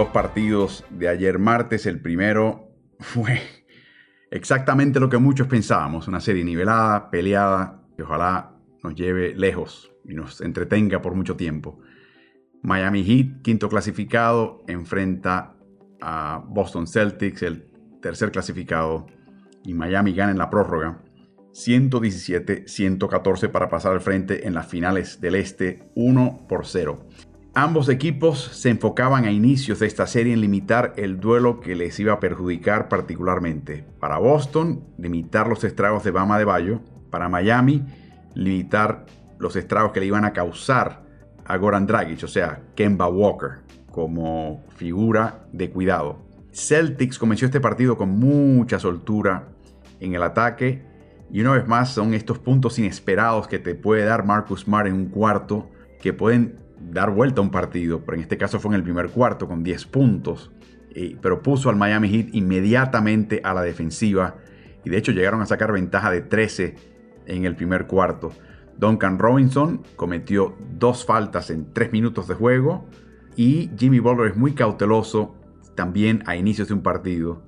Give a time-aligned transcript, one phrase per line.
[0.00, 1.84] Dos partidos de ayer martes.
[1.84, 3.38] El primero fue
[4.30, 10.14] exactamente lo que muchos pensábamos, una serie nivelada, peleada, que ojalá nos lleve lejos y
[10.14, 11.80] nos entretenga por mucho tiempo.
[12.62, 15.54] Miami Heat, quinto clasificado, enfrenta
[16.00, 17.70] a Boston Celtics, el
[18.00, 19.06] tercer clasificado,
[19.64, 21.02] y Miami gana en la prórroga.
[21.52, 27.06] 117-114 para pasar al frente en las finales del Este, 1 por 0.
[27.54, 31.98] Ambos equipos se enfocaban a inicios de esta serie en limitar el duelo que les
[31.98, 33.84] iba a perjudicar particularmente.
[33.98, 36.80] Para Boston, limitar los estragos de Bama de Bayo.
[37.10, 37.82] Para Miami,
[38.34, 39.06] limitar
[39.40, 41.02] los estragos que le iban a causar
[41.44, 46.22] a Goran Dragic, o sea, Kemba Walker, como figura de cuidado.
[46.52, 49.48] Celtics comenzó este partido con mucha soltura
[49.98, 50.84] en el ataque
[51.32, 54.94] y una vez más son estos puntos inesperados que te puede dar Marcus Smart en
[54.94, 55.68] un cuarto
[56.00, 56.60] que pueden
[56.90, 59.62] dar vuelta a un partido, pero en este caso fue en el primer cuarto con
[59.62, 60.50] 10 puntos,
[61.20, 64.36] pero puso al Miami Heat inmediatamente a la defensiva
[64.84, 66.74] y de hecho llegaron a sacar ventaja de 13
[67.26, 68.32] en el primer cuarto.
[68.76, 72.86] Duncan Robinson cometió dos faltas en 3 minutos de juego
[73.36, 75.36] y Jimmy Butler es muy cauteloso
[75.74, 77.42] también a inicios de un partido.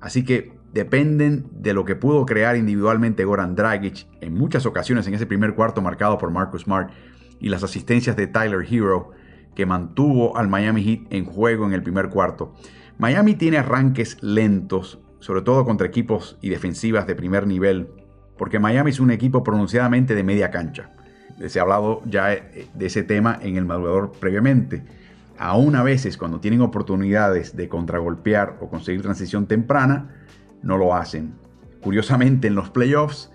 [0.00, 5.14] Así que dependen de lo que pudo crear individualmente Goran Dragic en muchas ocasiones en
[5.14, 6.90] ese primer cuarto marcado por Marcus Smart
[7.40, 9.10] y las asistencias de Tyler Hero,
[9.54, 12.54] que mantuvo al Miami Heat en juego en el primer cuarto.
[12.98, 17.88] Miami tiene arranques lentos, sobre todo contra equipos y defensivas de primer nivel,
[18.36, 20.90] porque Miami es un equipo pronunciadamente de media cancha.
[21.46, 24.84] Se ha hablado ya de ese tema en el madrugador previamente.
[25.38, 30.24] Aún a veces cuando tienen oportunidades de contragolpear o conseguir transición temprana,
[30.62, 31.34] no lo hacen.
[31.80, 33.30] Curiosamente en los playoffs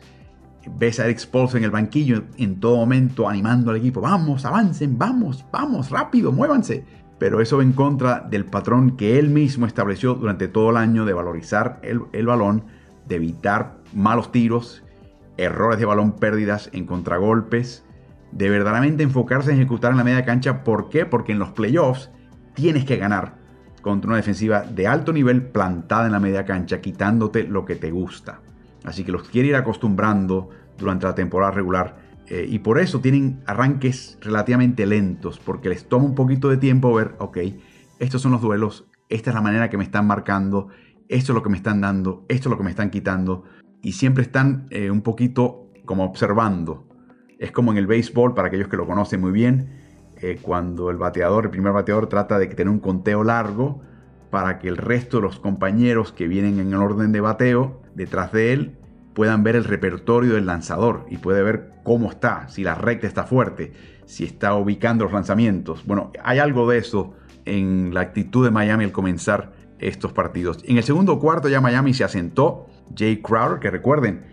[0.77, 4.97] ves a Eric Spolstra en el banquillo en todo momento animando al equipo, vamos, avancen,
[4.97, 6.85] vamos, vamos, rápido, muévanse.
[7.19, 11.05] Pero eso va en contra del patrón que él mismo estableció durante todo el año
[11.05, 12.65] de valorizar el, el balón,
[13.07, 14.83] de evitar malos tiros,
[15.37, 17.85] errores de balón, pérdidas en contragolpes,
[18.31, 20.63] de verdaderamente enfocarse en ejecutar en la media cancha.
[20.63, 21.05] ¿Por qué?
[21.05, 22.09] Porque en los playoffs
[22.55, 23.35] tienes que ganar
[23.81, 27.91] contra una defensiva de alto nivel plantada en la media cancha, quitándote lo que te
[27.91, 28.39] gusta.
[28.83, 31.97] Así que los quiere ir acostumbrando durante la temporada regular.
[32.27, 36.93] Eh, y por eso tienen arranques relativamente lentos, porque les toma un poquito de tiempo
[36.93, 37.37] ver, ok,
[37.99, 40.69] estos son los duelos, esta es la manera que me están marcando,
[41.09, 43.43] esto es lo que me están dando, esto es lo que me están quitando.
[43.81, 46.87] Y siempre están eh, un poquito como observando.
[47.39, 49.81] Es como en el béisbol, para aquellos que lo conocen muy bien,
[50.21, 53.81] eh, cuando el bateador, el primer bateador, trata de tener un conteo largo
[54.29, 58.31] para que el resto de los compañeros que vienen en el orden de bateo detrás
[58.31, 58.75] de él
[59.13, 63.23] puedan ver el repertorio del lanzador y puede ver cómo está, si la recta está
[63.25, 63.71] fuerte,
[64.05, 65.85] si está ubicando los lanzamientos.
[65.85, 67.13] Bueno, hay algo de eso
[67.45, 70.63] en la actitud de Miami al comenzar estos partidos.
[70.65, 72.67] En el segundo cuarto ya Miami se asentó.
[72.95, 74.23] Jay Crowder, que recuerden,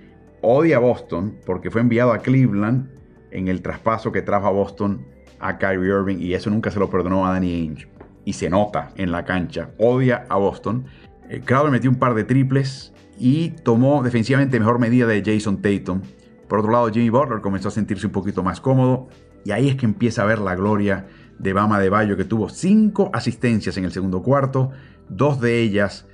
[0.43, 2.89] odia a Boston porque fue enviado a Cleveland
[3.31, 5.07] en el traspaso que trajo a Boston
[5.39, 7.89] a Kyrie Irving y eso nunca se lo perdonó a Danny Ainge
[8.25, 9.71] y se nota en la cancha.
[9.79, 10.85] Odia a Boston.
[11.31, 16.03] Eh, Crowder metió un par de triples y tomó defensivamente mejor medida de Jason Tatum.
[16.49, 19.09] Por otro lado, Jimmy Butler comenzó a sentirse un poquito más cómodo
[19.45, 21.07] y ahí es que empieza a ver la gloria
[21.39, 24.73] de Bama de Bayo que tuvo cinco asistencias en el segundo cuarto,
[25.09, 26.09] dos de ellas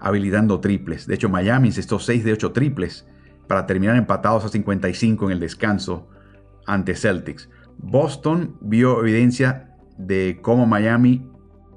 [0.00, 1.06] habilitando triples.
[1.06, 3.06] De hecho, Miami encestó 6 de 8 triples
[3.46, 6.08] para terminar empatados a 55 en el descanso
[6.66, 7.48] ante Celtics.
[7.78, 11.26] Boston vio evidencia de cómo Miami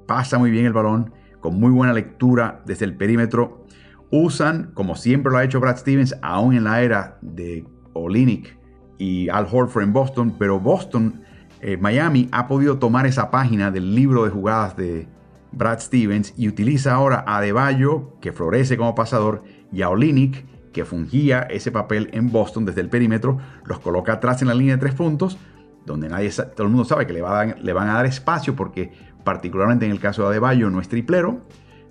[0.06, 1.12] pasa muy bien el balón,
[1.42, 3.66] con muy buena lectura desde el perímetro.
[4.10, 8.56] Usan, como siempre lo ha hecho Brad Stevens, aún en la era de Olinick
[8.96, 11.22] y Al Horford en Boston, pero Boston,
[11.60, 15.08] eh, Miami ha podido tomar esa página del libro de jugadas de
[15.50, 19.42] Brad Stevens y utiliza ahora a Deballo, que florece como pasador,
[19.72, 24.40] y a Olinick, que fungía ese papel en Boston desde el perímetro, los coloca atrás
[24.42, 25.38] en la línea de tres puntos,
[25.84, 28.92] donde nadie, todo el mundo sabe que le van a dar espacio porque
[29.24, 31.40] particularmente en el caso de Adebayo no es triplero,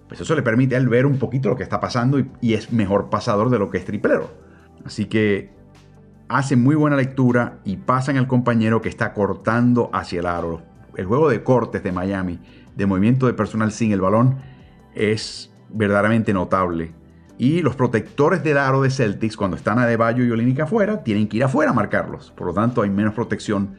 [0.07, 2.73] pues eso le permite a él ver un poquito lo que está pasando y, es
[2.73, 4.29] mejor pasador de lo que es triplero.
[4.85, 5.53] Así que
[6.27, 10.63] hace muy buena lectura y pasan al compañero que está cortando hacia el aro.
[10.97, 12.39] El juego de cortes de Miami,
[12.75, 14.35] de movimiento de personal sin el balón,
[14.95, 16.93] es verdaderamente notable.
[17.37, 21.29] Y los protectores del aro de Celtics, cuando están a Deballo y Olínica afuera, tienen
[21.29, 22.31] que ir afuera a marcarlos.
[22.31, 23.77] Por lo tanto, hay menos protección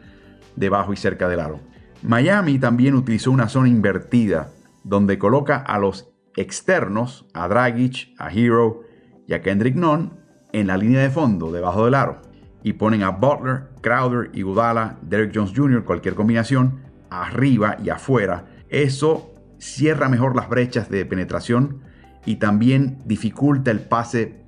[0.57, 1.61] debajo y cerca del aro.
[2.03, 4.51] Miami también utilizó una zona invertida,
[4.83, 8.81] donde coloca a los externos, a Dragic, a Hero
[9.29, 10.19] y a Kendrick Nunn,
[10.53, 12.23] en la línea de fondo, debajo del aro.
[12.65, 18.47] Y ponen a Butler, Crowder y Udala, Derek Jones Jr., cualquier combinación, arriba y afuera.
[18.69, 21.83] Eso cierra mejor las brechas de penetración
[22.27, 24.43] y también dificulta el pase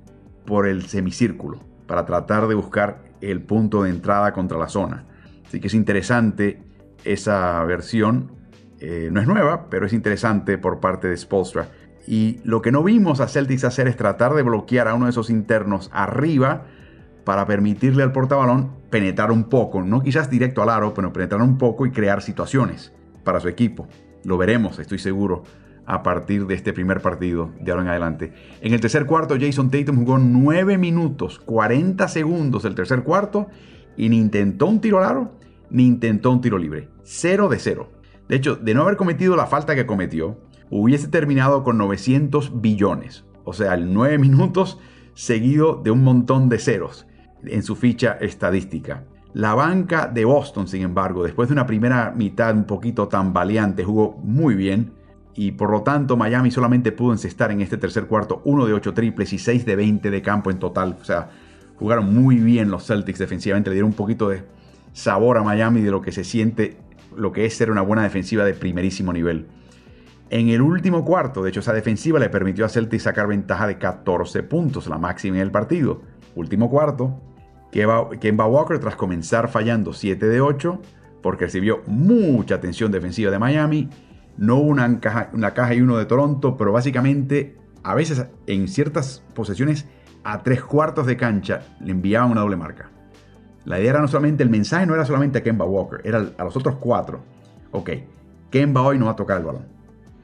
[0.45, 5.05] por el semicírculo para tratar de buscar el punto de entrada contra la zona.
[5.45, 6.64] Así que es interesante
[7.05, 8.31] esa versión.
[8.79, 11.69] Eh, no es nueva, pero es interesante por parte de Spolstra.
[12.07, 15.11] Y lo que no vimos a Celtics hacer es tratar de bloquear a uno de
[15.11, 16.65] esos internos arriba
[17.23, 21.57] para permitirle al portabalón penetrar un poco, no quizás directo al aro, pero penetrar un
[21.57, 22.93] poco y crear situaciones
[23.23, 23.87] para su equipo.
[24.23, 25.43] Lo veremos, estoy seguro,
[25.85, 28.33] a partir de este primer partido de ahora en adelante.
[28.61, 33.47] En el tercer cuarto, Jason Tatum jugó 9 minutos, 40 segundos del tercer cuarto
[33.97, 35.31] y ni intentó un tiro al aro,
[35.75, 36.87] ni intentó un tiro libre.
[37.03, 37.91] Cero de cero.
[38.29, 40.39] De hecho, de no haber cometido la falta que cometió,
[40.69, 43.25] hubiese terminado con 900 billones.
[43.43, 44.79] O sea, el 9 minutos
[45.13, 47.07] seguido de un montón de ceros
[47.43, 49.03] en su ficha estadística.
[49.33, 54.17] La banca de Boston, sin embargo, después de una primera mitad un poquito tambaleante, jugó
[54.23, 54.93] muy bien
[55.33, 58.93] y por lo tanto Miami solamente pudo encestar en este tercer cuarto 1 de 8
[58.93, 60.95] triples y 6 de 20 de campo en total.
[61.01, 61.31] O sea,
[61.75, 64.54] jugaron muy bien los Celtics defensivamente, le dieron un poquito de
[64.95, 66.77] sabor a Miami de lo que se siente,
[67.15, 69.45] lo que es ser una buena defensiva de primerísimo nivel.
[70.29, 73.77] En el último cuarto, de hecho, esa defensiva le permitió a Celtics sacar ventaja de
[73.77, 76.01] 14 puntos, la máxima en el partido.
[76.33, 77.21] Último cuarto,
[77.71, 80.81] Kemba Walker, tras comenzar fallando 7 de 8,
[81.21, 83.89] porque recibió mucha atención defensiva de Miami,
[84.37, 89.23] no una caja, una caja y uno de Toronto, pero básicamente a veces en ciertas
[89.33, 89.87] posesiones
[90.23, 92.94] a tres cuartos de cancha le enviaban una doble marca.
[93.65, 96.43] La idea era no solamente, el mensaje no era solamente a Kemba Walker, era a
[96.43, 97.23] los otros cuatro.
[97.71, 97.89] Ok,
[98.51, 99.65] Kemba hoy no va a tocar el balón.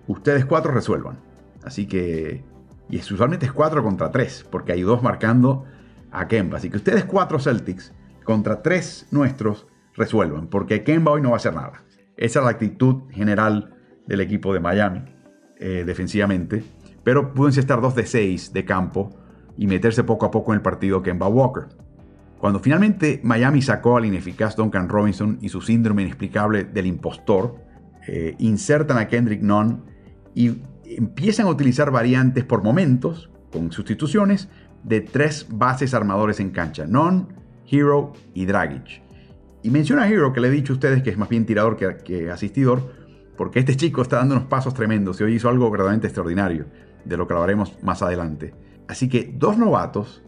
[0.07, 1.19] Ustedes cuatro resuelvan.
[1.63, 2.43] Así que,
[2.89, 5.65] y usualmente es cuatro contra tres, porque hay dos marcando
[6.11, 6.57] a Kemba.
[6.57, 7.93] Así que ustedes cuatro Celtics
[8.23, 11.83] contra tres nuestros resuelvan, porque Kemba hoy no va a hacer nada.
[12.17, 15.03] Esa es la actitud general del equipo de Miami
[15.57, 16.63] eh, defensivamente.
[17.03, 19.09] Pero pueden estar 2 de 6 de campo
[19.57, 21.67] y meterse poco a poco en el partido Kemba Walker.
[22.41, 27.63] Cuando finalmente Miami sacó al ineficaz Duncan Robinson y su síndrome inexplicable del impostor,
[28.07, 29.83] eh, insertan a Kendrick Nunn
[30.33, 34.49] y empiezan a utilizar variantes por momentos, con sustituciones,
[34.83, 37.27] de tres bases armadores en cancha, Nunn,
[37.69, 39.03] Hero y Dragic.
[39.61, 41.77] Y menciona a Hero, que le he dicho a ustedes que es más bien tirador
[41.77, 42.91] que, asistidor,
[43.37, 46.65] porque este chico está dando unos pasos tremendos y hoy hizo algo verdaderamente extraordinario,
[47.05, 48.55] de lo que hablaremos más adelante.
[48.87, 50.23] Así que dos novatos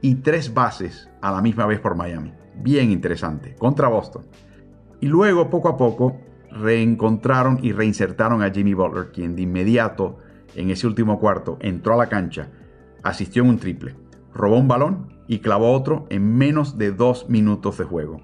[0.00, 2.32] y tres bases a la misma vez por Miami.
[2.56, 4.26] Bien interesante, contra Boston.
[5.00, 10.18] Y luego, poco a poco, reencontraron y reinsertaron a Jimmy Butler, quien de inmediato,
[10.54, 12.50] en ese último cuarto, entró a la cancha,
[13.02, 13.94] asistió en un triple,
[14.34, 18.20] robó un balón y clavó otro en menos de dos minutos de juego.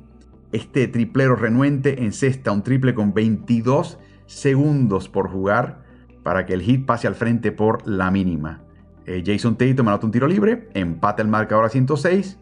[0.52, 5.84] Este triplero renuente encesta un triple con 22 segundos por jugar
[6.22, 8.63] para que el hit pase al frente por la mínima.
[9.06, 12.38] Eh, Jason Tatum anota un tiro libre, empata el marcador a 106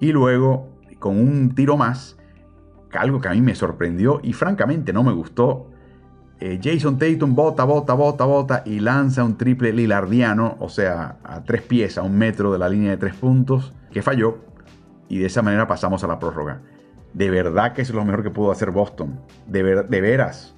[0.00, 2.16] y luego con un tiro más,
[2.92, 5.70] algo que a mí me sorprendió y francamente no me gustó.
[6.40, 11.42] Eh, Jason Tatum bota, bota, bota, bota y lanza un triple lilardiano, o sea, a
[11.44, 14.38] tres pies, a un metro de la línea de tres puntos, que falló
[15.08, 16.62] y de esa manera pasamos a la prórroga.
[17.12, 19.20] De verdad que es lo mejor que pudo hacer Boston.
[19.46, 20.54] De, de veras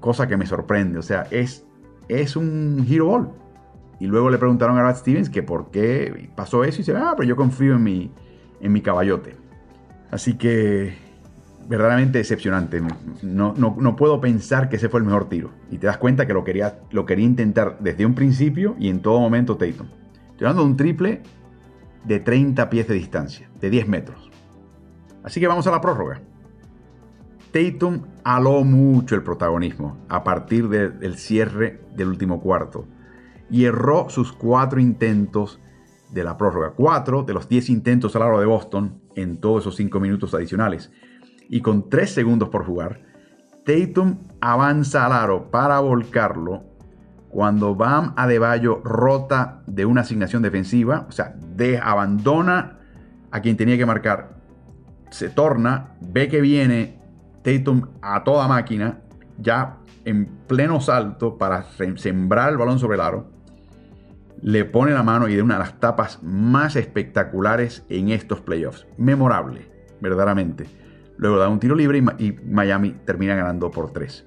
[0.00, 0.98] cosa que me sorprende.
[0.98, 1.66] O sea, es,
[2.08, 3.32] es un hero ball.
[3.98, 7.14] Y luego le preguntaron a Brad Stevens que por qué pasó eso y dice, ah,
[7.16, 8.12] pero yo confío en mi,
[8.60, 9.36] en mi caballote.
[10.10, 10.94] Así que
[11.68, 12.80] verdaderamente decepcionante.
[13.22, 15.50] No, no, puedo pensar que ese fue el mejor tiro.
[15.70, 19.00] Y te das cuenta que lo quería, lo quería intentar desde un principio y en
[19.00, 19.88] todo momento Tatum.
[20.30, 21.22] Estoy hablando de un triple
[22.04, 24.30] de 30 pies de distancia, de 10 metros.
[25.24, 26.20] Así que vamos a la prórroga.
[27.50, 32.86] Tatum aló mucho el protagonismo a partir del cierre del último cuarto
[33.50, 35.60] y erró sus cuatro intentos
[36.10, 36.72] de la prórroga.
[36.76, 40.90] Cuatro de los diez intentos al aro de Boston en todos esos cinco minutos adicionales.
[41.48, 43.02] Y con tres segundos por jugar,
[43.64, 46.64] Tatum avanza al aro para volcarlo
[47.28, 52.78] cuando Bam Adebayo rota de una asignación defensiva, o sea, de, abandona
[53.30, 54.36] a quien tenía que marcar,
[55.10, 56.98] se torna, ve que viene
[57.42, 59.00] Tatum a toda máquina,
[59.38, 61.64] ya en pleno salto para
[61.96, 63.35] sembrar el balón sobre el aro,
[64.46, 68.86] le pone la mano y de una de las tapas más espectaculares en estos playoffs.
[68.96, 69.68] Memorable,
[70.00, 70.66] verdaderamente.
[71.16, 74.24] Luego da un tiro libre y, Miami termina ganando por tres.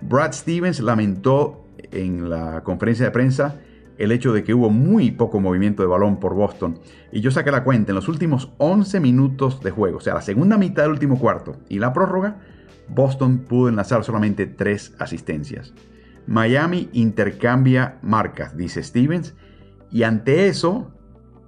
[0.00, 3.56] Brad Stevens lamentó en la conferencia de prensa
[3.98, 6.78] el hecho de que hubo muy poco movimiento de balón por Boston.
[7.10, 10.22] Y yo saqué la cuenta, en los últimos 11 minutos de juego, o sea, la
[10.22, 12.36] segunda mitad del último cuarto y la prórroga,
[12.86, 15.74] Boston pudo enlazar solamente tres asistencias.
[16.28, 19.34] Miami intercambia marcas, dice Stevens,
[19.90, 20.92] y ante eso,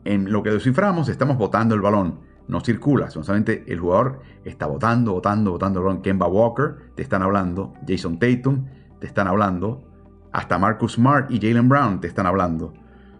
[0.05, 2.21] en lo que desciframos, estamos botando el balón.
[2.49, 6.03] No circula, solamente el jugador está botando, botando, botando el balón.
[6.03, 7.75] Kemba Walker, te están hablando.
[7.87, 8.67] Jason Tatum,
[8.99, 9.85] te están hablando.
[10.33, 12.73] Hasta Marcus Smart y Jalen Brown te están hablando.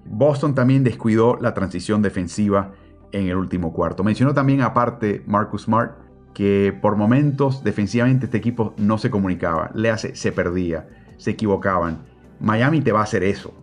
[0.05, 2.73] Boston también descuidó la transición defensiva
[3.13, 4.03] en el último cuarto.
[4.03, 5.93] Mencionó también aparte Marcus Smart
[6.35, 12.05] que por momentos defensivamente este equipo no se comunicaba, le hace, se perdía, se equivocaban.
[12.41, 13.55] Miami te va a hacer eso.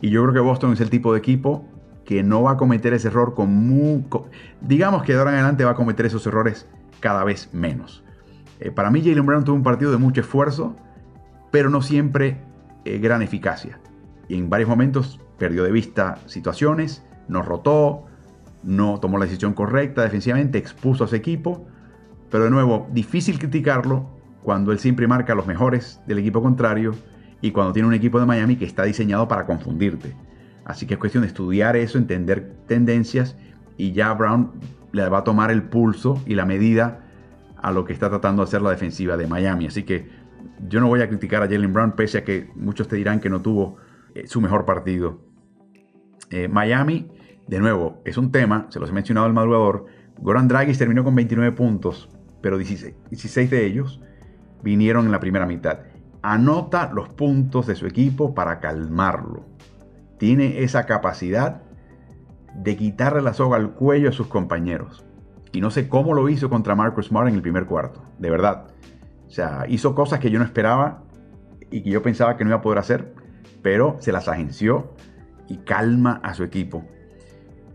[0.00, 1.64] Y yo creo que Boston es el tipo de equipo
[2.04, 4.04] que no va a cometer ese error con muy,
[4.60, 6.68] digamos que de ahora en adelante va a cometer esos errores
[7.00, 8.04] cada vez menos.
[8.60, 10.76] Eh, para mí Jalen Brown tuvo un partido de mucho esfuerzo,
[11.50, 12.38] pero no siempre
[12.84, 13.80] eh, gran eficacia.
[14.28, 18.04] Y en varios momentos perdió de vista situaciones, no rotó,
[18.62, 21.66] no tomó la decisión correcta defensivamente, expuso a su equipo.
[22.30, 24.08] Pero de nuevo, difícil criticarlo
[24.42, 26.94] cuando él siempre marca a los mejores del equipo contrario
[27.44, 30.16] y cuando tiene un equipo de Miami que está diseñado para confundirte.
[30.64, 33.36] Así que es cuestión de estudiar eso, entender tendencias
[33.76, 34.52] y ya Brown
[34.92, 37.04] le va a tomar el pulso y la medida
[37.58, 39.66] a lo que está tratando de hacer la defensiva de Miami.
[39.66, 40.08] Así que
[40.66, 43.28] yo no voy a criticar a Jalen Brown, pese a que muchos te dirán que
[43.28, 43.76] no tuvo
[44.14, 45.20] eh, su mejor partido.
[46.30, 47.10] Eh, Miami,
[47.46, 49.84] de nuevo, es un tema, se los he mencionado el madrugador.
[50.16, 52.08] Goran Dragic terminó con 29 puntos,
[52.40, 54.00] pero 16, 16 de ellos
[54.62, 55.80] vinieron en la primera mitad.
[56.26, 59.44] Anota los puntos de su equipo para calmarlo.
[60.18, 61.60] Tiene esa capacidad
[62.54, 65.04] de quitarle la soga al cuello a sus compañeros.
[65.52, 68.02] Y no sé cómo lo hizo contra Marcus Smart en el primer cuarto.
[68.18, 68.68] De verdad.
[69.26, 71.02] O sea, hizo cosas que yo no esperaba
[71.70, 73.14] y que yo pensaba que no iba a poder hacer,
[73.60, 74.94] pero se las agenció
[75.46, 76.86] y calma a su equipo.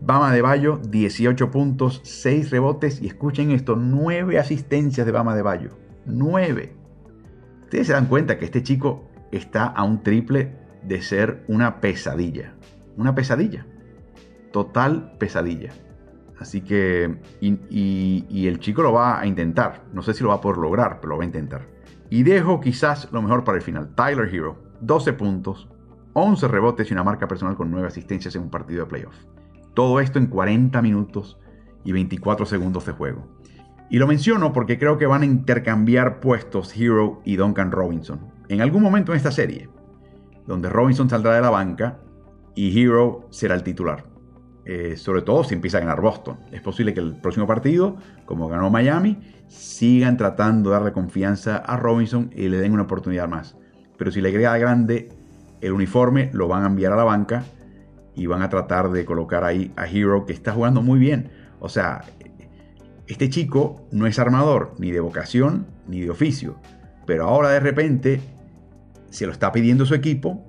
[0.00, 5.42] Bama de Bayo, 18 puntos, 6 rebotes y escuchen esto, 9 asistencias de Bama de
[5.42, 5.70] Bayo.
[6.04, 6.79] 9.
[7.70, 12.52] Ustedes se dan cuenta que este chico está a un triple de ser una pesadilla.
[12.96, 13.64] Una pesadilla.
[14.50, 15.70] Total pesadilla.
[16.40, 19.84] Así que, y, el chico lo va a intentar.
[19.92, 21.68] No sé si lo va a poder lograr, pero lo va a intentar.
[22.08, 23.94] Y dejo quizás lo mejor para el final.
[23.94, 25.68] Tyler Hero, 12 puntos,
[26.14, 29.14] 11 rebotes y una marca personal con 9 asistencias en un partido de playoff.
[29.74, 31.38] Todo esto en 40 minutos
[31.84, 33.28] y 24 segundos de juego.
[33.90, 38.20] Y lo menciono porque creo que van a intercambiar puestos Hero y Duncan Robinson.
[38.48, 39.68] En algún momento en esta serie,
[40.46, 41.98] donde Robinson saldrá de la banca
[42.54, 44.04] y Hero será el titular.
[44.64, 46.38] Eh, sobre todo si empieza a ganar Boston.
[46.52, 49.18] Es posible que el próximo partido, como ganó Miami,
[49.48, 53.56] sigan tratando de darle confianza a Robinson y le den una oportunidad más.
[53.96, 55.08] Pero si le agrega grande
[55.60, 57.42] el uniforme, lo van a enviar a la banca
[58.14, 61.32] y van a tratar de colocar ahí a Hero, que está jugando muy bien.
[61.58, 62.02] O sea,
[63.12, 66.60] este chico no es armador ni de vocación ni de oficio,
[67.06, 68.20] pero ahora de repente
[69.10, 70.46] se lo está pidiendo su equipo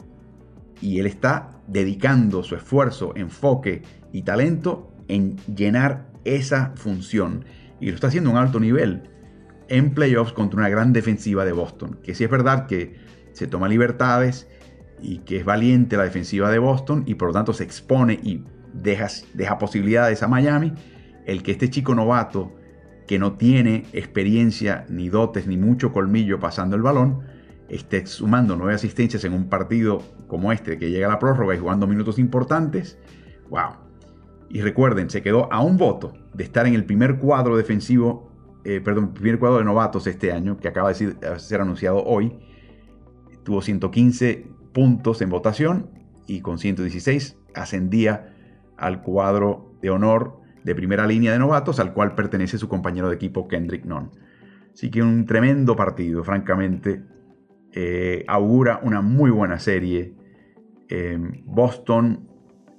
[0.80, 7.46] y él está dedicando su esfuerzo, enfoque y talento en llenar esa función.
[7.80, 9.10] Y lo está haciendo a un alto nivel
[9.68, 12.00] en playoffs contra una gran defensiva de Boston.
[12.04, 12.96] Que sí es verdad que
[13.34, 14.48] se toma libertades
[15.02, 18.44] y que es valiente la defensiva de Boston y por lo tanto se expone y
[18.74, 20.74] deja, deja posibilidades a Miami.
[21.32, 22.52] El que este chico novato
[23.08, 27.22] que no tiene experiencia ni dotes ni mucho colmillo pasando el balón,
[27.70, 31.58] esté sumando nueve asistencias en un partido como este que llega a la prórroga y
[31.58, 33.00] jugando minutos importantes,
[33.50, 33.76] wow,
[34.50, 38.30] y recuerden, se quedó a un voto de estar en el primer cuadro defensivo,
[38.66, 42.38] eh, perdón, primer cuadro de novatos este año, que acaba de ser, anunciado hoy.
[43.44, 45.92] Tuvo 115 puntos en votación
[46.28, 48.36] y con 116 ascendía
[48.76, 53.16] al cuadro de honor de primera línea de novatos, al cual pertenece su compañero de
[53.16, 54.12] equipo Kendrick Nunn.
[54.74, 57.04] Así que un tremendo partido, francamente.
[57.74, 60.14] Eh, augura una muy buena serie.
[60.90, 62.28] Eh, Boston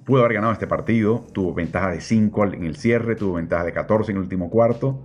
[0.05, 3.73] pudo haber ganado este partido, tuvo ventaja de 5 en el cierre, tuvo ventaja de
[3.73, 5.03] 14 en el último cuarto.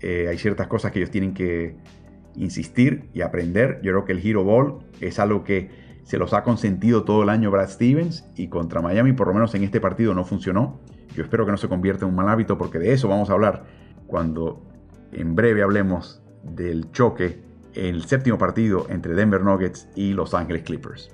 [0.00, 1.76] Eh, hay ciertas cosas que ellos tienen que
[2.34, 3.80] insistir y aprender.
[3.82, 5.70] Yo creo que el Hero Ball es algo que
[6.04, 9.54] se los ha consentido todo el año Brad Stevens y contra Miami, por lo menos
[9.54, 10.80] en este partido, no funcionó.
[11.14, 13.32] Yo espero que no se convierta en un mal hábito porque de eso vamos a
[13.32, 13.64] hablar
[14.06, 14.62] cuando
[15.12, 17.42] en breve hablemos del choque
[17.74, 21.10] en el séptimo partido entre Denver Nuggets y Los Angeles Clippers.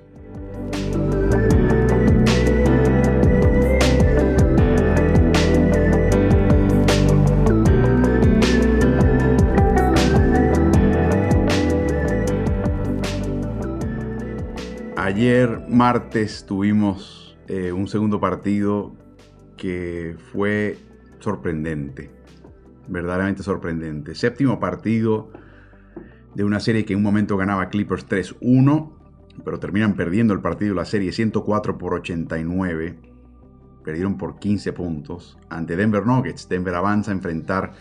[14.95, 18.93] Ayer martes tuvimos eh, un segundo partido
[19.57, 20.77] que fue
[21.19, 22.11] sorprendente,
[22.87, 24.15] verdaderamente sorprendente.
[24.15, 25.31] Séptimo partido
[26.35, 28.93] de una serie que en un momento ganaba Clippers 3-1,
[29.43, 32.99] pero terminan perdiendo el partido la serie 104 por 89.
[33.83, 36.47] Perdieron por 15 puntos ante Denver Nuggets.
[36.47, 37.73] Denver avanza a enfrentar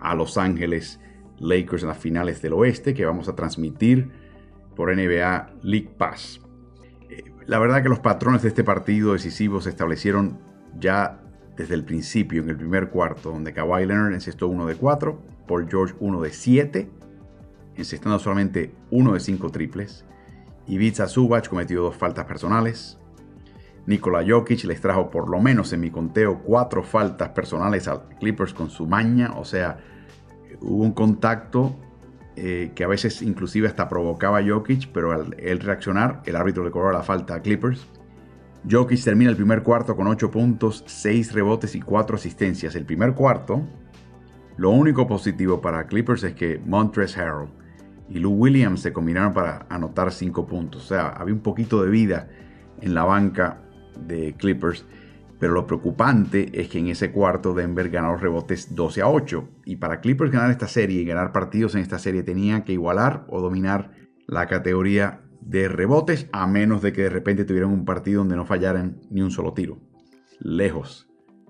[0.00, 1.00] a Los Ángeles
[1.38, 4.10] Lakers en las finales del oeste que vamos a transmitir
[4.76, 6.40] por NBA League Pass.
[7.08, 10.38] Eh, la verdad que los patrones de este partido decisivo se establecieron
[10.78, 11.20] ya
[11.56, 15.68] desde el principio, en el primer cuarto, donde Kawhi Leonard encestó 1 de 4, Paul
[15.68, 16.90] George 1 de 7,
[17.76, 20.04] encestando solamente uno de cinco triples.
[20.66, 22.98] Ivica Zubac cometió dos faltas personales.
[23.86, 28.54] Nikola Jokic les trajo por lo menos en mi conteo cuatro faltas personales a Clippers
[28.54, 29.78] con su maña, o sea,
[30.62, 31.76] hubo un contacto
[32.36, 36.92] eh, que a veces inclusive hasta provocaba Jokic, pero al reaccionar, el árbitro le cobró
[36.92, 37.86] la falta a Clippers.
[38.70, 42.74] Jokic termina el primer cuarto con 8 puntos, 6 rebotes y 4 asistencias.
[42.74, 43.62] El primer cuarto,
[44.56, 47.48] lo único positivo para Clippers es que Montrezl Harrell
[48.08, 50.84] y Lou Williams se combinaron para anotar 5 puntos.
[50.84, 52.28] O sea, había un poquito de vida
[52.80, 53.60] en la banca
[54.06, 54.86] de Clippers.
[55.38, 59.48] Pero lo preocupante es que en ese cuarto Denver ganó los rebotes 12 a 8.
[59.66, 63.26] Y para Clippers ganar esta serie y ganar partidos en esta serie tenían que igualar
[63.28, 63.90] o dominar
[64.26, 68.46] la categoría de rebotes a menos de que de repente tuvieran un partido donde no
[68.46, 69.78] fallaran ni un solo tiro.
[70.40, 71.08] Lejos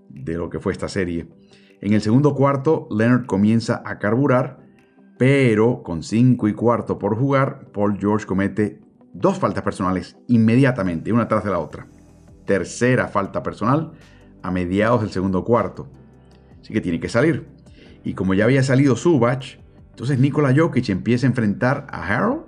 [0.09, 1.29] de lo que fue esta serie.
[1.81, 4.65] En el segundo cuarto, Leonard comienza a carburar
[5.17, 8.81] pero con 5 y cuarto por jugar, Paul George comete
[9.13, 11.87] dos faltas personales inmediatamente, una tras de la otra.
[12.45, 13.93] Tercera falta personal
[14.43, 15.89] a mediados del segundo cuarto.
[16.61, 17.47] Así que tiene que salir.
[18.03, 22.43] Y como ya había salido Subach, entonces Nikola Jokic empieza a enfrentar a Harold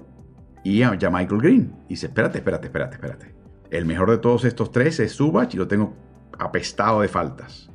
[0.67, 1.73] y a, Michael Green.
[1.87, 3.35] Y dice, espérate, espérate, espérate, espérate.
[3.71, 5.95] El mejor de todos estos tres es Subach y lo tengo
[6.39, 7.71] apestado de faltas.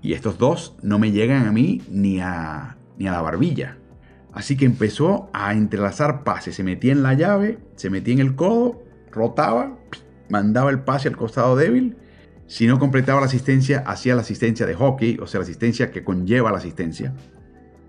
[0.00, 3.78] Y estos dos no me llegan a mí ni a, ni a la barbilla.
[4.32, 6.54] Así que empezó a entrelazar pases.
[6.54, 8.80] Se metía en la llave, se metía en el codo,
[9.10, 9.76] rotaba,
[10.28, 11.96] mandaba el pase al costado débil.
[12.46, 16.04] Si no completaba la asistencia, hacía la asistencia de hockey, o sea, la asistencia que
[16.04, 17.12] conlleva la asistencia.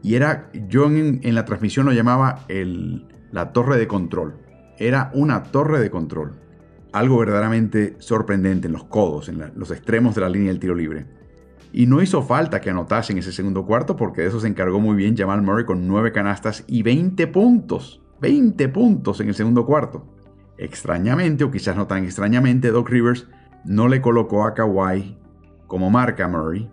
[0.02, 4.47] Y era, yo en, la transmisión lo llamaba el, la torre de control.
[4.80, 6.34] Era una torre de control.
[6.94, 11.06] Algo verdaderamente sorprendente en los codos, en los extremos de la línea del tiro libre.
[11.74, 14.80] Y no hizo falta que anotase en ese segundo cuarto porque de eso se encargó
[14.80, 18.02] muy bien Jamal Murray con 9 canastas y 20 puntos.
[18.22, 20.06] 20 puntos en el segundo cuarto.
[20.58, 23.28] Extrañamente, o quizás no tan extrañamente, Doc Rivers
[23.66, 25.18] no le colocó a Kawhi
[25.66, 26.70] como marca a Murray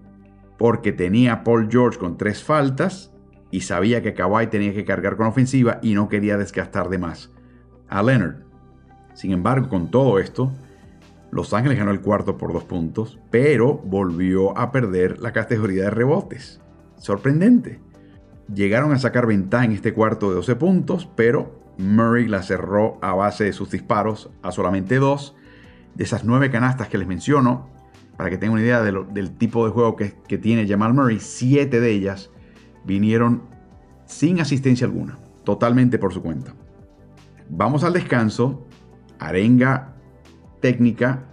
[0.58, 3.12] porque tenía a Paul George con tres faltas
[3.50, 7.33] y sabía que Kawhi tenía que cargar con ofensiva y no quería desgastar de más
[7.94, 8.42] a Leonard.
[9.14, 10.52] Sin embargo, con todo esto,
[11.30, 15.90] los Ángeles ganó el cuarto por dos puntos, pero volvió a perder la categoría de
[15.90, 16.61] rebotes.
[16.96, 17.80] Sorprendente.
[18.52, 23.14] Llegaron a sacar ventaja en este cuarto de 12 puntos, pero Murray la cerró a
[23.14, 25.37] base de sus disparos a solamente dos.
[25.94, 27.68] De esas nueve canastas que les menciono,
[28.16, 31.78] para que tengan una idea del tipo de juego que, que tiene Jamal Murray, siete
[31.78, 32.30] de ellas
[32.85, 33.42] vinieron
[34.04, 36.54] sin asistencia alguna, totalmente por su cuenta.
[37.56, 38.66] Vamos al descanso.
[39.20, 39.94] Arenga
[40.60, 41.24] técnica,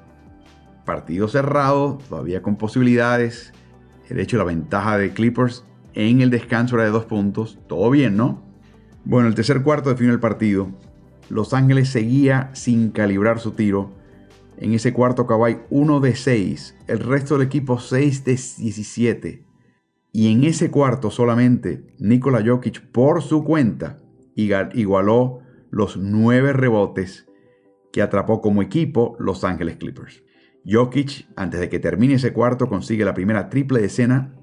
[0.85, 3.53] partido cerrado, todavía con posibilidades.
[4.07, 7.57] De hecho, la ventaja de Clippers en el descanso era de dos puntos.
[7.67, 8.43] Todo bien, ¿no?
[9.03, 10.69] Bueno, el tercer cuarto definió el partido.
[11.29, 13.95] Los Ángeles seguía sin calibrar su tiro.
[14.57, 19.43] En ese cuarto Kawhi 1 de 6, el resto del equipo 6 de 17.
[20.11, 23.97] Y en ese cuarto solamente Nikola Jokic por su cuenta
[24.35, 25.40] igualó
[25.71, 27.27] los 9 rebotes
[27.91, 30.23] que atrapó como equipo Los Ángeles Clippers.
[30.65, 34.35] Jokic, antes de que termine ese cuarto, consigue la primera triple escena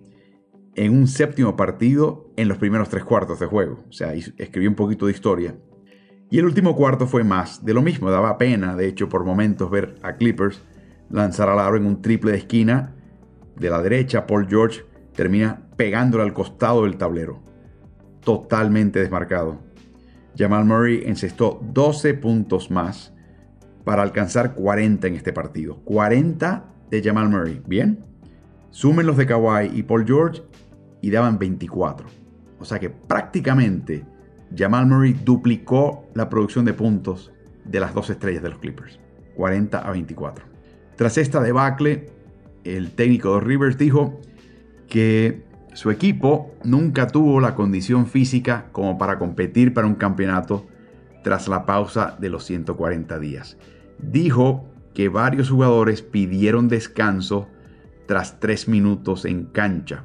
[0.75, 3.85] en un séptimo partido en los primeros tres cuartos de juego.
[3.89, 5.57] O sea, escribió un poquito de historia.
[6.31, 8.11] Y el último cuarto fue más de lo mismo.
[8.11, 10.63] Daba pena, de hecho, por momentos ver a Clippers
[11.11, 12.95] lanzar al aro en un triple de esquina.
[13.57, 14.83] De la derecha, Paul George
[15.15, 17.43] termina pegándole al costado del tablero.
[18.23, 19.68] Totalmente desmarcado.
[20.39, 23.13] Jamal Murray encestó 12 puntos más
[23.85, 25.77] para alcanzar 40 en este partido.
[25.85, 27.61] 40 de Jamal Murray.
[27.67, 28.05] Bien.
[28.71, 30.43] Sumen los de Kawhi y Paul George
[31.01, 32.07] y daban 24.
[32.61, 34.05] O sea que prácticamente
[34.57, 37.33] Jamal Murray duplicó la producción de puntos
[37.65, 39.01] de las dos estrellas de los Clippers.
[39.37, 40.45] 40 a 24.
[40.97, 42.07] Tras esta debacle,
[42.65, 44.21] el técnico de Rivers dijo
[44.89, 45.48] que
[45.79, 50.67] su equipo nunca tuvo la condición física como para competir para un campeonato
[51.23, 53.57] tras la pausa de los 140 días.
[54.01, 57.47] Dijo que varios jugadores pidieron descanso
[58.09, 60.03] tras tres minutos en cancha.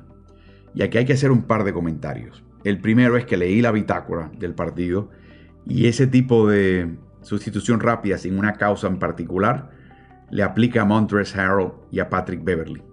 [0.75, 2.43] Y aquí hay que hacer un par de comentarios.
[2.63, 5.09] El primero es que leí la bitácora del partido
[5.65, 9.71] y ese tipo de sustitución rápida sin una causa en particular
[10.29, 12.83] le aplica a Montrezl Harrell y a Patrick Beverly.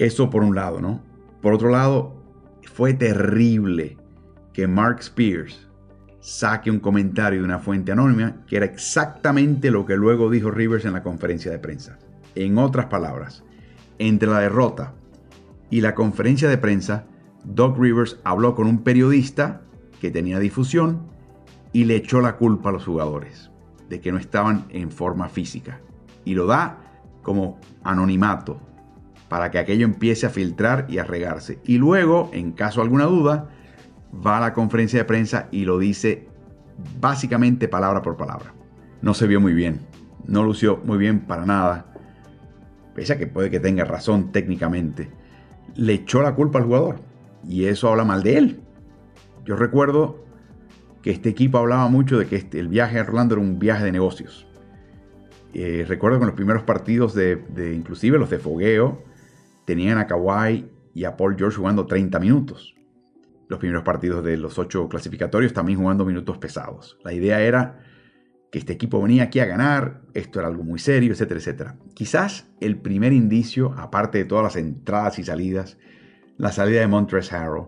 [0.00, 1.08] Eso por un lado, ¿no?
[1.40, 2.14] Por otro lado,
[2.62, 3.96] fue terrible
[4.52, 5.68] que Mark Spears
[6.20, 10.84] saque un comentario de una fuente anónima que era exactamente lo que luego dijo Rivers
[10.84, 11.98] en la conferencia de prensa.
[12.34, 13.42] En otras palabras,
[13.98, 14.94] entre la derrota
[15.70, 17.06] y la conferencia de prensa,
[17.44, 19.62] Doc Rivers habló con un periodista
[20.00, 21.02] que tenía difusión
[21.72, 23.50] y le echó la culpa a los jugadores
[23.88, 25.80] de que no estaban en forma física.
[26.24, 26.78] Y lo da
[27.22, 28.60] como anonimato
[29.30, 31.60] para que aquello empiece a filtrar y a regarse.
[31.64, 33.48] Y luego, en caso de alguna duda,
[34.14, 36.28] va a la conferencia de prensa y lo dice
[37.00, 38.52] básicamente palabra por palabra.
[39.02, 39.82] No se vio muy bien,
[40.26, 41.94] no lució muy bien para nada,
[42.92, 45.08] pese a que puede que tenga razón técnicamente.
[45.76, 46.96] Le echó la culpa al jugador
[47.48, 48.60] y eso habla mal de él.
[49.44, 50.24] Yo recuerdo
[51.02, 53.84] que este equipo hablaba mucho de que este, el viaje a Orlando era un viaje
[53.84, 54.48] de negocios.
[55.54, 59.08] Eh, recuerdo que en los primeros partidos de, de, inclusive los de fogueo,
[59.70, 62.74] tenían a Kawhi y a Paul George jugando 30 minutos
[63.48, 66.98] los primeros partidos de los ocho clasificatorios, también jugando minutos pesados.
[67.02, 67.80] La idea era
[68.50, 71.76] que este equipo venía aquí a ganar, esto era algo muy serio, etcétera, etcétera.
[71.94, 75.78] Quizás el primer indicio, aparte de todas las entradas y salidas,
[76.36, 77.66] la salida de Montrezl Harrell,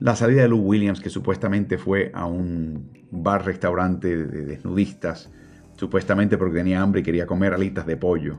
[0.00, 5.30] la salida de Lou Williams, que supuestamente fue a un bar-restaurante de desnudistas,
[5.76, 8.38] supuestamente porque tenía hambre y quería comer alitas de pollo,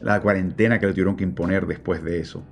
[0.00, 2.44] la cuarentena que le tuvieron que imponer después de eso,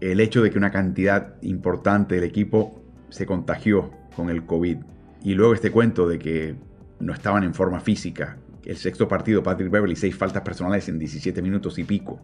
[0.00, 4.78] el hecho de que una cantidad importante del equipo se contagió con el COVID.
[5.22, 6.56] Y luego este cuento de que
[7.00, 8.36] no estaban en forma física.
[8.64, 12.20] El sexto partido, Patrick Beverly, seis faltas personales en 17 minutos y pico.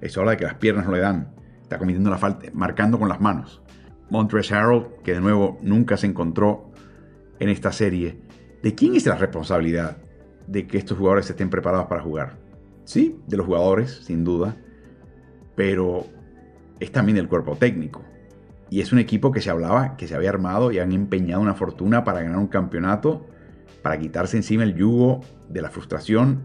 [0.00, 1.32] Eso habla de que las piernas no le dan.
[1.62, 3.62] Está cometiendo la falta, marcando con las manos.
[4.08, 6.72] Montrezl Harrell, que de nuevo nunca se encontró
[7.38, 8.20] en esta serie.
[8.62, 9.98] ¿De quién es la responsabilidad
[10.46, 12.39] de que estos jugadores estén preparados para jugar?
[12.90, 14.56] Sí, de los jugadores, sin duda.
[15.54, 16.06] Pero
[16.80, 18.02] es también el cuerpo técnico.
[18.68, 21.54] Y es un equipo que se hablaba, que se había armado y han empeñado una
[21.54, 23.28] fortuna para ganar un campeonato,
[23.84, 26.42] para quitarse encima el yugo de la frustración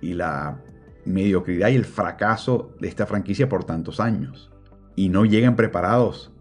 [0.00, 0.60] y la
[1.04, 4.50] mediocridad y el fracaso de esta franquicia por tantos años.
[4.96, 6.32] Y no llegan preparados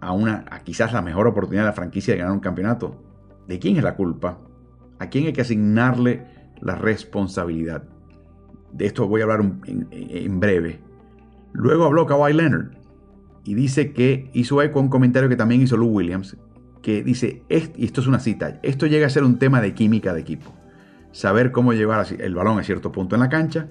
[0.00, 3.02] a una, a quizás la mejor oportunidad de la franquicia de ganar un campeonato.
[3.48, 4.38] ¿De quién es la culpa?
[5.00, 7.95] ¿A quién hay que asignarle la responsabilidad?
[8.76, 10.80] De esto voy a hablar en breve.
[11.52, 12.72] Luego habló Kawhi Leonard
[13.42, 16.36] y dice que hizo eco un comentario que también hizo Lou Williams,
[16.82, 20.12] que dice, y esto es una cita, esto llega a ser un tema de química
[20.12, 20.52] de equipo.
[21.12, 23.68] Saber cómo llevar el balón a cierto punto en la cancha,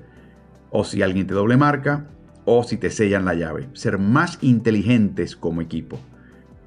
[0.71, 2.07] o si alguien te doble marca,
[2.45, 3.69] o si te sellan la llave.
[3.73, 5.99] Ser más inteligentes como equipo.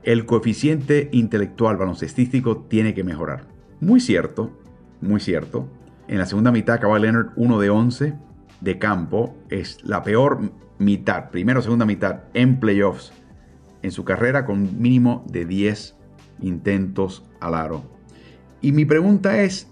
[0.04, 3.48] El coeficiente intelectual baloncestístico tiene que mejorar.
[3.80, 4.56] Muy cierto,
[5.00, 5.68] muy cierto.
[6.06, 8.27] En la segunda mitad, Kawhi Leonard, 1 de 11
[8.60, 13.12] de campo, es la peor mitad, primera o segunda mitad en playoffs
[13.82, 15.96] en su carrera con mínimo de 10
[16.40, 17.82] intentos al aro.
[18.60, 19.68] Y mi pregunta es,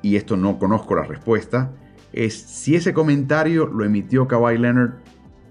[0.00, 1.72] y esto no conozco la respuesta,
[2.12, 4.94] es si ese comentario lo emitió Kawhi Leonard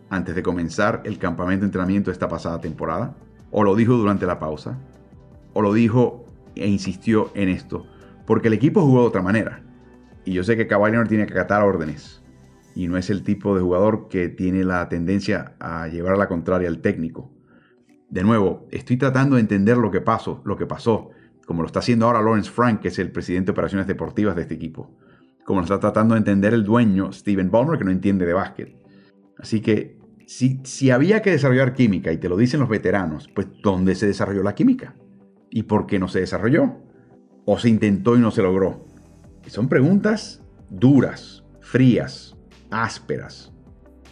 [0.10, 3.16] antes de comenzar el campamento de entrenamiento esta pasada temporada,
[3.50, 4.78] o lo dijo durante la pausa,
[5.54, 7.86] o lo dijo e insistió en esto,
[8.26, 9.64] porque el equipo jugó de otra manera.
[10.24, 12.21] Y yo sé que Kawhi Leonard tiene que acatar órdenes,
[12.76, 16.28] y no es el tipo de jugador que tiene la tendencia a llevar a la
[16.28, 17.32] contraria al técnico.
[18.10, 21.10] De nuevo, estoy tratando de entender lo que pasó, lo que pasó,
[21.46, 24.44] como lo está haciendo ahora Lawrence Frank, que es el presidente de operaciones deportivas de
[24.44, 24.98] este equipo.
[25.46, 28.76] Como lo está tratando de entender el dueño Steven Ballmer, que no entiende de básquet.
[29.38, 33.48] Así que si, si había que desarrollar química, y te lo dicen los veteranos, pues
[33.64, 34.96] ¿dónde se desarrolló la química?
[35.50, 36.78] ¿Y por qué no se desarrolló?
[37.46, 38.86] ¿O se intentó y no se logró?
[39.48, 42.31] son preguntas duras, frías,
[42.72, 43.52] ásperas.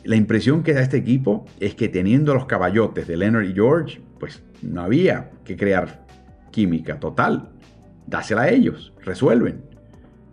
[0.03, 4.01] La impresión que da este equipo es que teniendo los caballotes de Leonard y George,
[4.19, 6.05] pues no había que crear
[6.51, 7.49] química total.
[8.07, 9.63] Dásela a ellos, resuelven,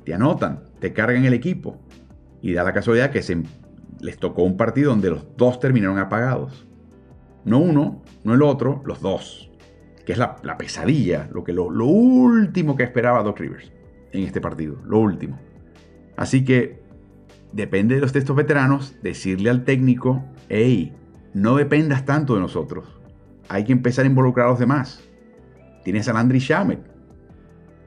[0.05, 0.65] te anotan.
[0.79, 1.81] te cargan el equipo.
[2.43, 3.43] Y da la casualidad que se,
[4.01, 6.67] les tocó un partido donde los dos terminaron apagados.
[7.45, 9.51] No uno, no el otro, los dos.
[10.05, 13.73] Que es la, pesadilla, lo, que, lo, lo último que esperaba Doc Rivers
[14.13, 15.39] en este partido, lo último.
[16.17, 16.86] Así que
[17.53, 20.95] depende de los textos veteranos decirle al técnico, hey,
[21.35, 23.01] no dependas tanto de nosotros.
[23.49, 25.03] Hay que empezar a involucrar a los demás.
[25.85, 26.81] Tienes a Landry Shamet,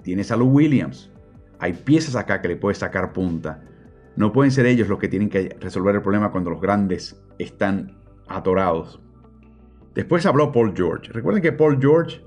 [0.03, 1.11] tienes a Lou Williams.
[1.59, 3.61] Hay piezas acá que le puedes sacar punta.
[4.15, 7.97] No pueden ser ellos los que tienen que resolver el problema cuando los grandes están
[8.27, 9.01] atorados.
[9.95, 11.11] Después habló Paul George.
[11.11, 12.21] Recuerden que Paul George,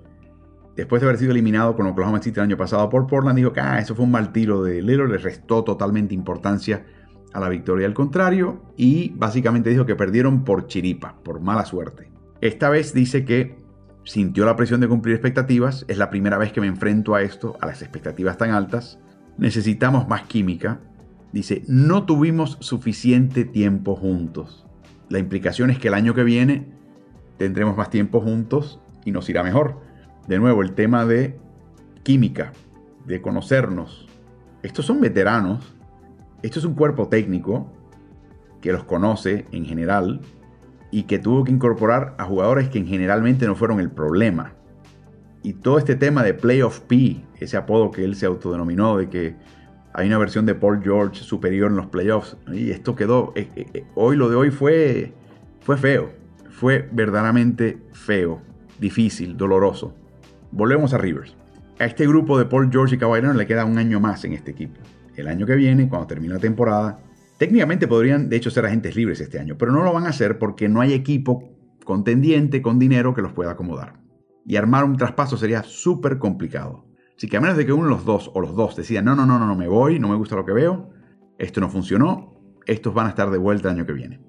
[0.77, 3.61] después de haber sido eliminado con Oklahoma City el año pasado por Portland, dijo que
[3.61, 6.85] ah, eso fue un mal tiro de Lillard, le restó totalmente importancia
[7.33, 7.87] a la victoria.
[7.87, 12.11] Al contrario, y básicamente dijo que perdieron por chiripa, por mala suerte.
[12.41, 13.57] Esta vez dice que
[14.05, 15.85] sintió la presión de cumplir expectativas.
[15.89, 18.99] Es la primera vez que me enfrento a esto, a las expectativas tan altas.
[19.39, 20.81] Necesitamos más química.
[21.33, 24.67] Dice, no tuvimos suficiente tiempo juntos.
[25.09, 26.69] La implicación es que el año que viene
[27.39, 29.81] tendremos más tiempo juntos y nos irá mejor.
[30.29, 31.39] De nuevo, el tema de
[32.03, 32.53] química,
[33.07, 34.09] de conocernos.
[34.63, 35.75] Estos son veteranos
[36.43, 37.73] esto es un cuerpo técnico
[38.61, 40.21] que los conoce en general
[40.91, 44.55] y que tuvo que incorporar a jugadores que en generalmente no fueron el problema.
[45.43, 49.37] Y todo este tema de Playoff P, ese apodo que él se autodenominó de que
[49.95, 52.37] hay una versión de Paul George superior en los playoffs.
[52.53, 55.13] Y esto quedó, eh, eh, eh, hoy lo de hoy fue,
[55.61, 56.13] fue feo,
[56.51, 58.41] fue verdaderamente feo,
[58.79, 59.95] difícil, doloroso.
[60.51, 61.37] Volvemos a Rivers.
[61.79, 64.53] A este grupo de Paul George y Kawhi le queda un año más en este
[64.53, 64.81] equipo
[65.23, 67.01] el año que viene, cuando termine la temporada.
[67.39, 70.39] Técnicamente podrían, de hecho, ser agentes libres este año, pero no lo van a hacer
[70.39, 71.51] porque no hay equipo
[71.85, 74.01] contendiente con dinero que los pueda acomodar.
[74.47, 76.85] Y armar un traspaso sería súper complicado.
[77.17, 79.17] Así que a menos de que uno de los dos o los dos decidan, no,
[79.17, 80.91] no, no, no, no me voy, no me gusta lo que veo,
[81.39, 84.21] esto no funcionó, estos van a estar de vuelta el año que viene.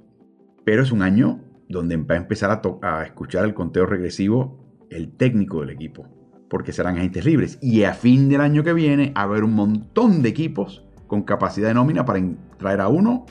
[0.63, 5.15] Pero es un año donde va a empezar a, a escuchar el conteo regresivo el
[5.17, 7.57] técnico del equipo porque serán agentes libres.
[7.61, 11.73] Y a fin del año que viene, haber un montón de equipos con capacidad de
[11.73, 12.21] nómina para
[12.57, 13.25] traer a uno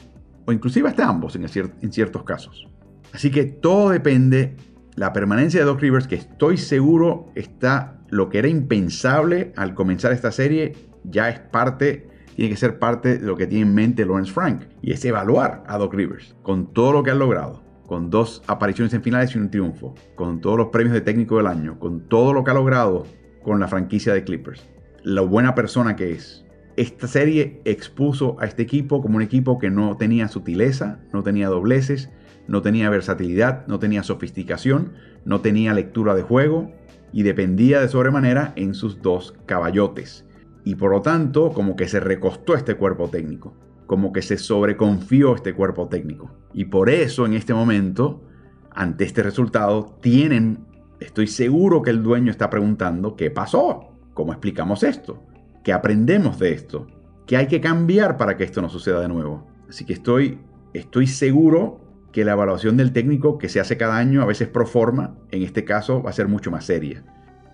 [0.45, 2.69] o inclusive hasta ambos en ciertos casos.
[3.13, 4.57] Así que todo depende.
[4.95, 10.13] La permanencia de Doc Rivers, que estoy seguro está lo que era impensable al comenzar
[10.13, 14.05] esta serie, ya es parte, tiene que ser parte de lo que tiene en mente
[14.05, 14.65] Lawrence Frank.
[14.83, 18.95] Y es evaluar a Doc Rivers con todo lo que ha logrado con dos apariciones
[18.95, 22.33] en finales y un triunfo, con todos los premios de técnico del año, con todo
[22.33, 23.05] lo que ha logrado
[23.43, 24.67] con la franquicia de Clippers,
[25.03, 26.43] la buena persona que es.
[26.79, 31.49] Esta serie expuso a este equipo como un equipo que no tenía sutileza, no tenía
[31.49, 32.09] dobleces,
[32.49, 34.95] no tenía versatilidad, no tenía sofisticación,
[35.27, 36.73] no tenía lectura de juego
[37.13, 40.25] y dependía de sobremanera en sus dos caballotes.
[40.65, 43.55] Y por lo tanto, como que se recostó este cuerpo técnico
[43.93, 46.31] como que se sobreconfió este cuerpo técnico.
[46.55, 48.23] Y por eso en este momento,
[48.71, 50.65] ante este resultado, tienen,
[50.99, 53.93] estoy seguro que el dueño está preguntando, ¿qué pasó?
[54.15, 55.23] ¿Cómo explicamos esto?
[55.63, 56.87] ¿Qué aprendemos de esto?
[57.27, 59.47] ¿Qué hay que cambiar para que esto no suceda de nuevo?
[59.69, 60.39] Así que estoy,
[60.73, 64.65] estoy seguro que la evaluación del técnico que se hace cada año, a veces pro
[64.65, 67.05] forma, en este caso va a ser mucho más seria.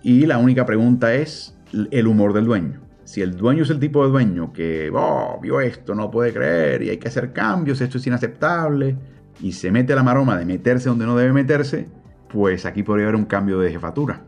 [0.03, 1.59] Y la única pregunta es
[1.91, 2.88] el humor del dueño.
[3.09, 6.83] Si el dueño es el tipo de dueño que oh, vio esto, no puede creer
[6.83, 8.95] y hay que hacer cambios, esto es inaceptable,
[9.41, 11.87] y se mete la maroma de meterse donde no debe meterse,
[12.31, 14.27] pues aquí podría haber un cambio de jefatura.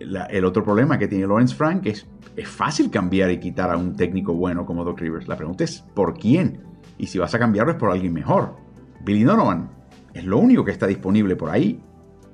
[0.00, 3.94] el otro problema que tiene Lawrence Frank es, es fácil cambiar y quitar a un
[3.94, 5.28] técnico bueno como Doc Rivers.
[5.28, 6.64] La pregunta es, ¿por quién?
[6.98, 8.56] Y si vas a cambiarlo es por alguien mejor.
[9.04, 9.70] Billy Donovan
[10.14, 11.80] es lo único que está disponible por ahí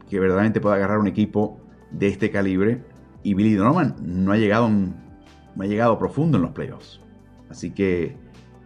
[0.09, 2.83] que verdaderamente pueda agarrar un equipo de este calibre.
[3.23, 5.02] Y Billy Donovan no ha llegado a un
[5.57, 7.01] me ha llegado profundo en los playoffs.
[7.49, 8.17] Así que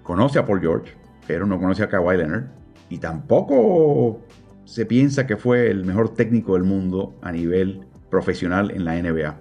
[0.03, 0.92] conoce a Paul George,
[1.27, 2.46] pero no conoce a Kawhi Leonard.
[2.88, 4.20] Y tampoco
[4.64, 9.40] se piensa que fue el mejor técnico del mundo a nivel profesional en la NBA.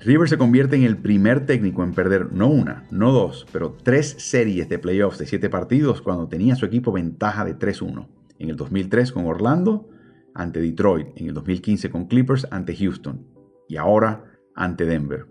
[0.00, 4.16] Rivers se convierte en el primer técnico en perder no una, no dos, pero tres
[4.18, 8.08] series de playoffs de siete partidos cuando tenía su equipo ventaja de 3-1.
[8.38, 9.90] En el 2003 con Orlando,
[10.34, 11.08] ante Detroit.
[11.16, 13.26] En el 2015 con Clippers, ante Houston.
[13.68, 15.26] Y ahora ante Denver.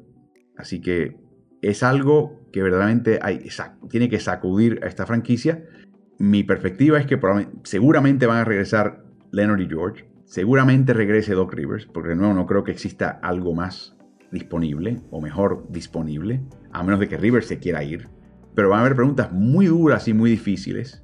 [0.56, 1.19] Así que
[1.62, 3.20] es algo que verdaderamente
[3.90, 5.64] tiene que sacudir a esta franquicia.
[6.18, 7.20] Mi perspectiva es que
[7.64, 10.10] seguramente van a regresar Leonard y George.
[10.26, 13.96] Seguramente regrese Doc Rivers, porque de nuevo no creo que exista algo más
[14.32, 16.42] disponible o mejor disponible,
[16.72, 18.10] a menos de que Rivers se quiera ir.
[18.54, 21.04] Pero van a haber preguntas muy duras y muy difíciles.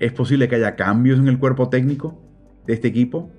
[0.00, 2.20] Es posible que haya cambios en el cuerpo técnico
[2.66, 3.30] de este equipo,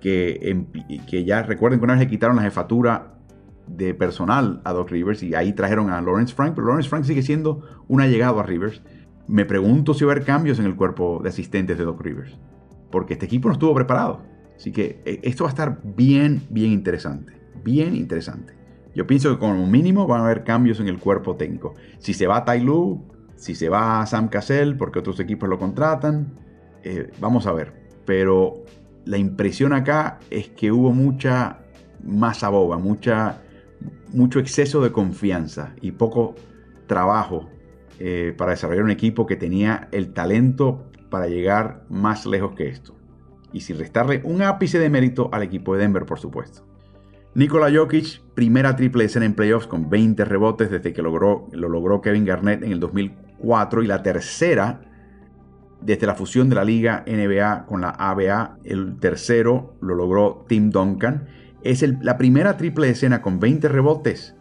[0.00, 0.66] que,
[1.08, 3.15] que ya recuerden que una vez le quitaron la jefatura
[3.66, 7.22] de personal a Doc Rivers y ahí trajeron a Lawrence Frank, pero Lawrence Frank sigue
[7.22, 8.82] siendo un allegado a Rivers.
[9.26, 12.36] Me pregunto si va a haber cambios en el cuerpo de asistentes de Doc Rivers,
[12.90, 14.22] porque este equipo no estuvo preparado.
[14.56, 18.54] Así que eh, esto va a estar bien, bien interesante, bien interesante.
[18.94, 21.74] Yo pienso que como mínimo van a haber cambios en el cuerpo técnico.
[21.98, 23.04] Si se va Tai Lu,
[23.36, 26.32] si se va Sam Cassell porque otros equipos lo contratan,
[26.82, 27.74] eh, vamos a ver.
[28.06, 28.64] Pero
[29.04, 31.58] la impresión acá es que hubo mucha
[32.02, 33.42] masa boba, mucha,
[34.12, 36.34] mucho exceso de confianza y poco
[36.86, 37.48] trabajo
[37.98, 42.94] eh, para desarrollar un equipo que tenía el talento para llegar más lejos que esto.
[43.52, 46.66] Y sin restarle un ápice de mérito al equipo de Denver, por supuesto.
[47.34, 52.00] Nikola Jokic, primera triple escena en playoffs con 20 rebotes desde que logró, lo logró
[52.00, 54.80] Kevin Garnett en el 2004 y la tercera
[55.80, 58.58] desde la fusión de la liga NBA con la ABA.
[58.64, 61.28] El tercero lo logró Tim Duncan.
[61.66, 64.36] Es la primera triple escena con 20 rebotes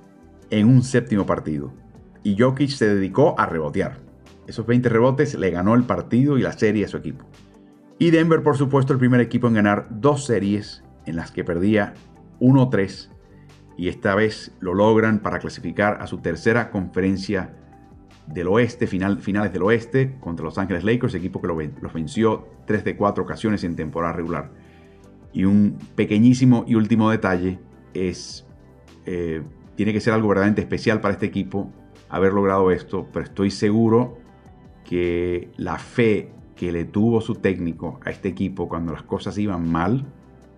[0.52, 1.74] en un séptimo partido.
[2.22, 3.98] Y Jokic se dedicó a rebotear.
[4.46, 7.26] Esos 20 rebotes le ganó el partido y la serie a su equipo.
[7.98, 11.96] Y Denver, por supuesto, el primer equipo en ganar dos series en las que perdía
[12.42, 13.10] 1-3
[13.76, 17.56] y esta vez lo logran para clasificar a su tercera conferencia
[18.28, 22.84] del oeste, final, finales del oeste, contra Los Ángeles Lakers, equipo que los venció 3
[22.84, 24.52] de 4 ocasiones en temporada regular.
[25.36, 27.60] Y un pequeñísimo y último detalle
[27.94, 28.48] es,
[29.06, 29.44] eh,
[29.76, 31.70] tiene que ser algo verdaderamente especial para este equipo
[32.08, 34.18] haber logrado esto, pero estoy seguro
[34.86, 39.70] que la fe que le tuvo su técnico a este equipo cuando las cosas iban
[39.70, 40.06] mal,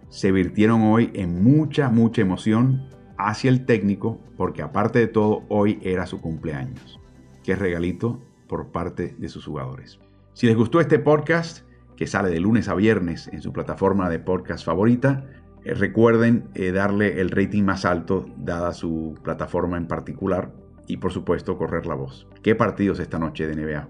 [0.09, 2.87] se virtieron hoy en mucha, mucha emoción
[3.17, 6.99] hacia el técnico, porque aparte de todo, hoy era su cumpleaños.
[7.43, 9.99] Qué regalito por parte de sus jugadores.
[10.33, 11.66] Si les gustó este podcast,
[11.97, 15.25] que sale de lunes a viernes en su plataforma de podcast favorita,
[15.65, 20.53] eh, recuerden eh, darle el rating más alto dada su plataforma en particular
[20.87, 22.27] y por supuesto correr la voz.
[22.41, 23.89] ¿Qué partidos esta noche de NBA?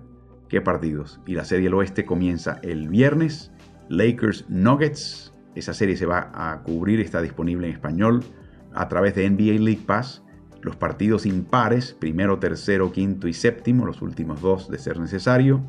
[0.49, 1.19] ¿Qué partidos?
[1.27, 3.51] Y la serie del oeste comienza el viernes.
[3.89, 8.23] Lakers Nuggets esa serie se va a cubrir, está disponible en español
[8.73, 10.23] a través de NBA League Pass.
[10.61, 15.63] Los partidos impares, primero, tercero, quinto y séptimo, los últimos dos de ser necesario,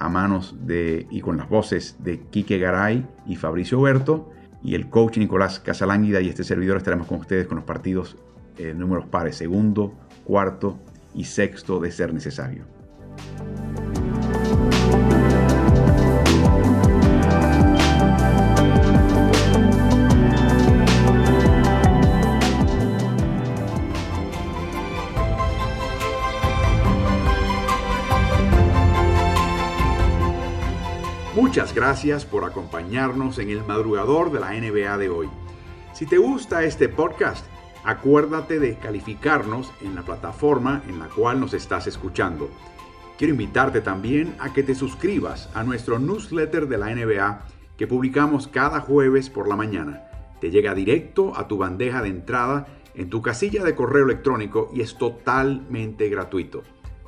[0.00, 4.30] a manos de y con las voces de Quique Garay y Fabricio Huerto,
[4.62, 8.16] y el coach Nicolás Casalánguida y este servidor estaremos con ustedes con los partidos
[8.58, 10.78] eh, números pares, segundo, cuarto
[11.14, 12.64] y sexto de ser necesario.
[31.90, 35.28] Gracias por acompañarnos en el madrugador de la NBA de hoy.
[35.92, 37.44] Si te gusta este podcast,
[37.82, 42.48] acuérdate de calificarnos en la plataforma en la cual nos estás escuchando.
[43.18, 47.40] Quiero invitarte también a que te suscribas a nuestro newsletter de la NBA
[47.76, 50.04] que publicamos cada jueves por la mañana.
[50.40, 54.82] Te llega directo a tu bandeja de entrada en tu casilla de correo electrónico y
[54.82, 56.62] es totalmente gratuito.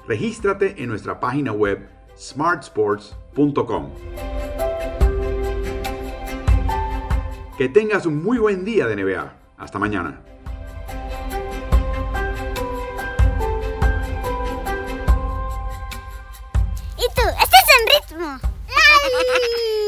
[0.08, 4.71] Regístrate en nuestra página web smartsports.com.
[7.56, 9.32] Que tengas un muy buen día de NBA.
[9.58, 10.20] Hasta mañana.
[16.96, 17.22] ¿Y tú?
[17.42, 18.40] ¿Estás en ritmo?